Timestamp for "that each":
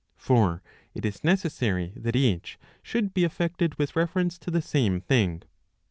1.95-2.57